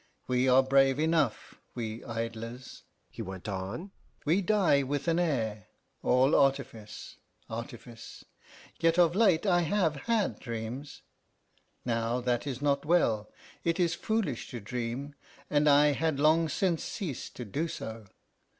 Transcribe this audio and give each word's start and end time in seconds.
We 0.25 0.49
are 0.49 0.63
brave 0.63 0.97
enough, 0.97 1.61
we 1.75 2.03
idlers," 2.03 2.81
he 3.11 3.21
went 3.21 3.47
on; 3.47 3.91
"we 4.25 4.41
die 4.41 4.81
with 4.81 5.07
an 5.07 5.19
air 5.19 5.67
all 6.01 6.33
artifice, 6.35 7.17
artifice!... 7.47 8.25
Yet 8.79 8.97
of 8.97 9.13
late 9.15 9.45
I 9.45 9.61
have 9.61 9.95
had 10.07 10.39
dreams. 10.39 11.03
Now 11.85 12.19
that 12.19 12.47
is 12.47 12.63
not 12.63 12.83
well. 12.83 13.31
It 13.63 13.79
is 13.79 13.93
foolish 13.93 14.49
to 14.49 14.59
dream, 14.59 15.13
and 15.51 15.69
I 15.69 15.91
had 15.91 16.19
long 16.19 16.49
since 16.49 16.83
ceased 16.83 17.35
to 17.35 17.45
do 17.45 17.67
so. 17.67 18.07